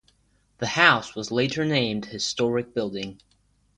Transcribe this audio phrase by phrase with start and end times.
[0.57, 3.21] The house was later named historic building.